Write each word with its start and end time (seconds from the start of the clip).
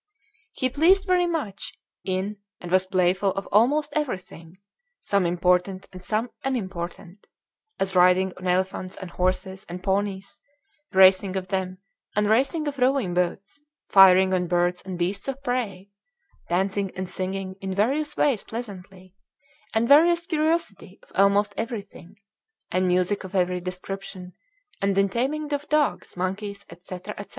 "He 0.53 0.67
pleased 0.67 1.05
very 1.05 1.27
much 1.27 1.77
in 2.03 2.37
and 2.59 2.71
was 2.71 2.87
playful 2.87 3.33
of 3.33 3.45
almost 3.51 3.93
everything, 3.95 4.57
some 4.99 5.27
important 5.27 5.87
and 5.93 6.03
some 6.03 6.31
unimportant, 6.43 7.27
as 7.79 7.95
riding 7.95 8.33
on 8.37 8.47
Elephants 8.47 8.95
and 8.95 9.11
Horses 9.11 9.63
and 9.69 9.83
Ponies, 9.83 10.39
racing 10.91 11.35
of 11.35 11.49
them 11.49 11.77
and 12.15 12.25
racing 12.25 12.67
of 12.67 12.79
rowing 12.79 13.13
boats, 13.13 13.61
firing 13.89 14.33
on 14.33 14.47
birds 14.47 14.81
and 14.81 14.97
beasts 14.97 15.27
of 15.27 15.43
prey, 15.43 15.91
dancing 16.49 16.89
and 16.95 17.07
singing 17.07 17.53
in 17.61 17.75
various 17.75 18.17
ways 18.17 18.43
pleasantly, 18.43 19.13
and 19.71 19.87
various 19.87 20.25
curiosity 20.25 20.97
of 21.03 21.11
almost 21.13 21.53
everything, 21.57 22.15
and 22.71 22.87
music 22.87 23.23
of 23.23 23.35
every 23.35 23.61
description, 23.61 24.33
and 24.81 24.97
in 24.97 25.09
taming 25.09 25.53
of 25.53 25.69
dogs, 25.69 26.17
monkeys, 26.17 26.65
&c., 26.71 26.77
&c. 26.99 27.25